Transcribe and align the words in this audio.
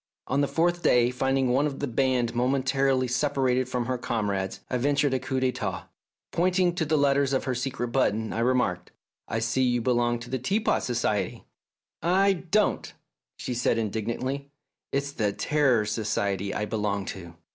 On 0.25 0.41
the 0.41 0.47
fourth 0.47 0.81
day, 0.81 1.11
finding 1.11 1.49
one 1.49 1.67
of 1.67 1.77
the 1.79 1.85
band 1.85 2.33
momentarily 2.33 3.07
separated 3.07 3.69
from 3.69 3.85
her 3.85 3.99
comrades, 3.99 4.61
I 4.67 4.79
ventured 4.79 5.13
a 5.13 5.19
coup 5.19 5.39
d'6tat. 5.39 5.83
Point 6.31 6.57
ing 6.57 6.73
to 6.73 6.85
the 6.85 6.97
letters 6.97 7.35
on 7.35 7.41
her 7.43 7.53
secret 7.53 7.89
button, 7.89 8.33
I 8.33 8.39
remarked, 8.39 8.91
"I 9.27 9.37
see 9.37 9.61
you 9.61 9.79
belong 9.79 10.17
to 10.21 10.29
the 10.31 10.39
Teapot 10.39 10.81
Society."" 10.81 11.43
I 12.23 12.33
don't!" 12.33 12.91
she 13.37 13.53
said 13.53 13.77
indignantly;" 13.77 14.49
it's 14.91 15.11
the 15.11 15.33
Terror 15.33 15.85
Society 15.85 16.51
I 16.51 16.65
belong 16.65 17.05
to." 17.13 17.35